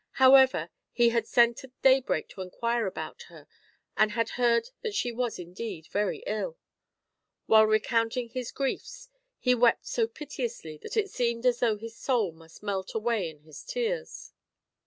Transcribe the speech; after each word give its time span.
However, 0.13 0.71
he 0.91 1.09
had 1.09 1.27
sent 1.27 1.63
at 1.63 1.79
daybreak 1.83 2.27
to 2.29 2.41
inquire 2.41 2.87
about 2.87 3.21
her, 3.29 3.45
and 3.95 4.13
had 4.13 4.29
heard 4.29 4.69
that 4.81 4.95
she 4.95 5.11
was 5.11 5.37
indeed 5.37 5.85
very 5.91 6.23
ill. 6.25 6.57
While 7.45 7.67
recount 7.67 8.17
ing 8.17 8.29
his 8.29 8.51
griefs 8.51 9.09
he 9.37 9.53
wept 9.53 9.85
so 9.85 10.07
piteously 10.07 10.79
that 10.79 10.97
it 10.97 11.11
seemed 11.11 11.45
as 11.45 11.59
though 11.59 11.77
his 11.77 11.95
soul 11.95 12.31
must 12.31 12.63
melt 12.63 12.95
away 12.95 13.29
in 13.29 13.41
his 13.41 13.63
tears. 13.63 14.33